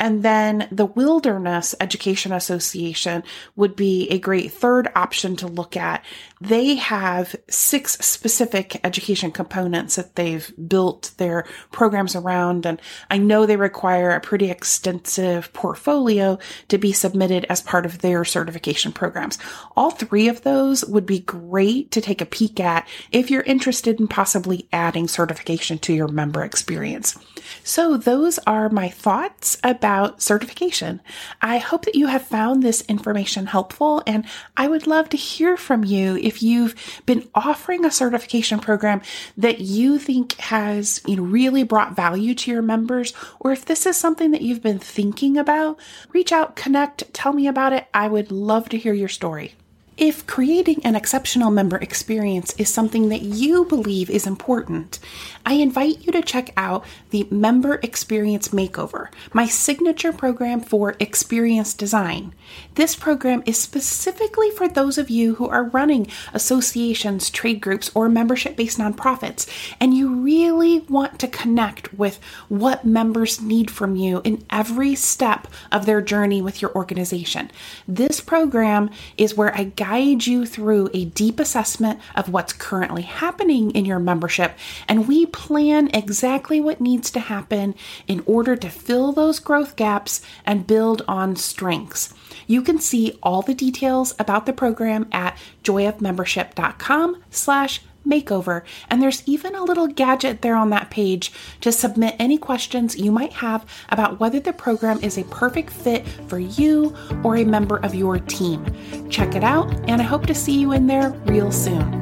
And 0.00 0.22
then 0.22 0.66
the 0.72 0.86
Wilderness 0.86 1.74
Education 1.78 2.32
Association 2.32 3.22
would 3.54 3.76
be 3.76 4.08
a 4.08 4.18
great 4.18 4.50
third 4.50 4.88
option 4.96 5.36
to 5.36 5.46
look 5.46 5.76
at. 5.76 6.02
They 6.40 6.76
have 6.76 7.36
six 7.50 7.98
specific 7.98 8.80
education 8.82 9.30
components 9.30 9.96
that 9.96 10.16
they've 10.16 10.50
built 10.66 11.12
their 11.18 11.44
programs 11.70 12.16
around. 12.16 12.64
And 12.64 12.80
I 13.10 13.18
know 13.18 13.44
they 13.44 13.56
require 13.56 14.10
a 14.10 14.20
pretty 14.20 14.50
extensive 14.50 15.52
portfolio 15.52 16.38
to 16.68 16.78
be 16.78 16.92
submitted 16.92 17.44
as 17.50 17.60
part 17.60 17.84
of 17.84 17.98
their 17.98 18.24
certification 18.24 18.92
programs. 18.92 19.38
All 19.76 19.90
three 19.90 20.28
of 20.28 20.42
those 20.42 20.82
would 20.86 21.04
be 21.04 21.20
great 21.20 21.90
to 21.90 22.00
take 22.00 22.22
a 22.22 22.26
peek 22.26 22.58
at 22.58 22.88
if 23.12 23.30
you're 23.30 23.42
interested 23.42 24.00
in 24.00 24.08
possibly 24.08 24.66
adding 24.72 25.08
certification 25.08 25.78
to 25.80 25.92
your 25.92 26.08
member 26.08 26.42
experience. 26.42 27.18
So 27.64 27.98
those 27.98 28.38
are 28.46 28.70
my 28.70 28.88
thoughts 28.88 29.58
about 29.62 29.89
certification. 30.16 31.00
I 31.40 31.58
hope 31.58 31.84
that 31.84 31.94
you 31.94 32.06
have 32.06 32.22
found 32.22 32.62
this 32.62 32.82
information 32.82 33.46
helpful 33.46 34.02
and 34.06 34.24
I 34.56 34.68
would 34.68 34.86
love 34.86 35.08
to 35.10 35.16
hear 35.16 35.56
from 35.56 35.84
you 35.84 36.16
if 36.16 36.42
you've 36.42 36.74
been 37.06 37.28
offering 37.34 37.84
a 37.84 37.90
certification 37.90 38.60
program 38.60 39.02
that 39.36 39.60
you 39.60 39.98
think 39.98 40.36
has 40.38 41.00
you 41.06 41.16
know, 41.16 41.22
really 41.22 41.62
brought 41.62 41.96
value 41.96 42.34
to 42.34 42.50
your 42.50 42.62
members 42.62 43.12
or 43.38 43.52
if 43.52 43.64
this 43.64 43.86
is 43.86 43.96
something 43.96 44.30
that 44.30 44.42
you've 44.42 44.62
been 44.62 44.78
thinking 44.78 45.36
about, 45.36 45.78
reach 46.12 46.32
out, 46.32 46.56
connect, 46.56 47.12
tell 47.12 47.32
me 47.32 47.46
about 47.46 47.72
it. 47.72 47.86
I 47.92 48.08
would 48.08 48.30
love 48.30 48.68
to 48.70 48.78
hear 48.78 48.92
your 48.92 49.08
story. 49.08 49.54
If 50.00 50.26
creating 50.26 50.80
an 50.82 50.96
exceptional 50.96 51.50
member 51.50 51.76
experience 51.76 52.54
is 52.56 52.72
something 52.72 53.10
that 53.10 53.20
you 53.20 53.66
believe 53.66 54.08
is 54.08 54.26
important, 54.26 54.98
I 55.44 55.54
invite 55.54 56.06
you 56.06 56.12
to 56.12 56.22
check 56.22 56.54
out 56.56 56.86
the 57.10 57.28
Member 57.30 57.78
Experience 57.82 58.48
Makeover, 58.48 59.08
my 59.34 59.44
signature 59.44 60.14
program 60.14 60.62
for 60.62 60.96
experience 61.00 61.74
design. 61.74 62.34
This 62.76 62.96
program 62.96 63.42
is 63.44 63.58
specifically 63.58 64.50
for 64.50 64.68
those 64.68 64.96
of 64.96 65.10
you 65.10 65.34
who 65.34 65.46
are 65.48 65.64
running 65.64 66.06
associations, 66.32 67.28
trade 67.28 67.60
groups, 67.60 67.90
or 67.94 68.08
membership 68.08 68.56
based 68.56 68.78
nonprofits, 68.78 69.46
and 69.80 69.92
you 69.92 70.14
really 70.14 70.78
want 70.88 71.18
to 71.18 71.28
connect 71.28 71.92
with 71.92 72.18
what 72.48 72.86
members 72.86 73.38
need 73.42 73.70
from 73.70 73.96
you 73.96 74.22
in 74.24 74.46
every 74.48 74.94
step 74.94 75.46
of 75.70 75.84
their 75.84 76.00
journey 76.00 76.40
with 76.40 76.62
your 76.62 76.74
organization. 76.74 77.50
This 77.86 78.22
program 78.22 78.88
is 79.18 79.34
where 79.34 79.54
I 79.54 79.64
guide 79.64 79.89
guide 79.90 80.24
you 80.24 80.46
through 80.46 80.88
a 80.94 81.06
deep 81.06 81.40
assessment 81.40 81.98
of 82.14 82.28
what's 82.28 82.52
currently 82.52 83.02
happening 83.02 83.72
in 83.72 83.84
your 83.84 83.98
membership, 83.98 84.56
and 84.86 85.08
we 85.08 85.26
plan 85.26 85.90
exactly 85.92 86.60
what 86.60 86.80
needs 86.80 87.10
to 87.10 87.18
happen 87.18 87.74
in 88.06 88.22
order 88.24 88.54
to 88.54 88.70
fill 88.70 89.10
those 89.10 89.40
growth 89.40 89.74
gaps 89.74 90.22
and 90.46 90.64
build 90.64 91.02
on 91.08 91.34
strengths. 91.34 92.14
You 92.46 92.62
can 92.62 92.78
see 92.78 93.18
all 93.20 93.42
the 93.42 93.52
details 93.52 94.14
about 94.16 94.46
the 94.46 94.52
program 94.52 95.08
at 95.10 95.36
joyofmembership.com 95.64 97.24
slash 97.30 97.80
makeover. 98.10 98.62
And 98.88 99.00
there's 99.00 99.22
even 99.26 99.54
a 99.54 99.64
little 99.64 99.86
gadget 99.86 100.42
there 100.42 100.56
on 100.56 100.70
that 100.70 100.90
page 100.90 101.32
to 101.60 101.70
submit 101.70 102.16
any 102.18 102.36
questions 102.36 102.98
you 102.98 103.12
might 103.12 103.34
have 103.34 103.64
about 103.88 104.18
whether 104.18 104.40
the 104.40 104.52
program 104.52 104.98
is 105.02 105.16
a 105.16 105.24
perfect 105.24 105.70
fit 105.70 106.06
for 106.28 106.38
you 106.38 106.94
or 107.22 107.36
a 107.36 107.44
member 107.44 107.76
of 107.78 107.94
your 107.94 108.18
team. 108.18 108.64
Check 109.08 109.34
it 109.34 109.44
out, 109.44 109.72
and 109.88 110.00
I 110.00 110.04
hope 110.04 110.26
to 110.26 110.34
see 110.34 110.58
you 110.58 110.72
in 110.72 110.86
there 110.86 111.10
real 111.26 111.52
soon. 111.52 112.00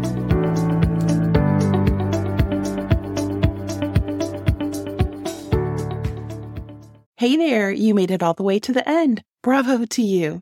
Hey 7.16 7.37
there, 7.37 7.71
you 7.71 7.94
made 7.94 8.12
it 8.12 8.23
all 8.23 8.35
the 8.35 8.44
way 8.44 8.61
to 8.61 8.73
the 8.73 8.88
end. 8.88 9.23
Bravo 9.42 9.85
to 9.85 10.03
you. 10.03 10.40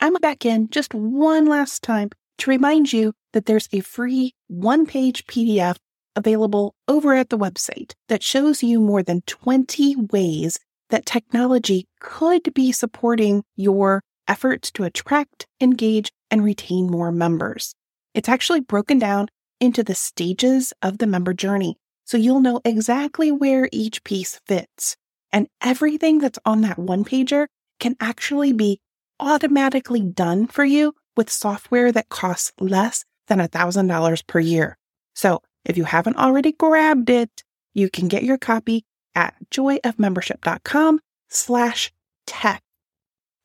I'm 0.00 0.14
back 0.14 0.46
in 0.46 0.70
just 0.70 0.94
one 0.94 1.44
last 1.44 1.82
time 1.82 2.10
to 2.38 2.50
remind 2.50 2.92
you 2.92 3.12
that 3.34 3.46
there's 3.46 3.68
a 3.72 3.80
free 3.80 4.32
one 4.46 4.86
page 4.86 5.26
PDF 5.26 5.76
available 6.16 6.74
over 6.88 7.14
at 7.14 7.28
the 7.28 7.38
website 7.38 7.92
that 8.08 8.22
shows 8.22 8.62
you 8.62 8.80
more 8.80 9.02
than 9.02 9.20
20 9.22 9.96
ways 10.12 10.58
that 10.90 11.04
technology 11.04 11.86
could 12.00 12.54
be 12.54 12.70
supporting 12.70 13.42
your 13.56 14.00
efforts 14.28 14.70
to 14.70 14.84
attract, 14.84 15.46
engage, 15.60 16.10
and 16.30 16.44
retain 16.44 16.88
more 16.88 17.10
members. 17.10 17.74
It's 18.14 18.28
actually 18.28 18.60
broken 18.60 18.98
down 18.98 19.26
into 19.60 19.82
the 19.82 19.94
stages 19.94 20.72
of 20.80 20.98
the 20.98 21.06
member 21.06 21.34
journey, 21.34 21.76
so 22.04 22.16
you'll 22.16 22.40
know 22.40 22.60
exactly 22.64 23.32
where 23.32 23.68
each 23.72 24.04
piece 24.04 24.40
fits. 24.46 24.96
And 25.32 25.48
everything 25.60 26.18
that's 26.18 26.38
on 26.44 26.60
that 26.60 26.78
one 26.78 27.04
pager 27.04 27.46
can 27.80 27.96
actually 28.00 28.52
be 28.52 28.80
automatically 29.18 30.00
done 30.00 30.46
for 30.46 30.64
you 30.64 30.94
with 31.16 31.30
software 31.30 31.90
that 31.90 32.08
costs 32.08 32.52
less 32.60 33.04
than 33.28 33.38
$1,000 33.38 34.26
per 34.26 34.40
year. 34.40 34.76
So 35.14 35.42
if 35.64 35.76
you 35.76 35.84
haven't 35.84 36.16
already 36.16 36.52
grabbed 36.52 37.10
it, 37.10 37.42
you 37.72 37.88
can 37.90 38.08
get 38.08 38.22
your 38.22 38.38
copy 38.38 38.84
at 39.14 39.34
joyofmembership.com 39.50 41.00
slash 41.28 41.92
tech. 42.26 42.62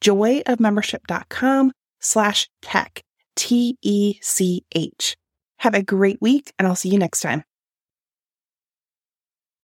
joyofmembership.com 0.02 1.72
slash 2.00 2.50
tech. 2.62 3.04
T 3.36 3.78
E 3.82 4.20
C 4.22 4.66
H. 4.76 5.16
Have 5.60 5.74
a 5.74 5.82
great 5.82 6.22
week, 6.22 6.52
and 6.60 6.68
I'll 6.68 6.76
see 6.76 6.90
you 6.90 7.00
next 7.00 7.22
time. 7.22 7.44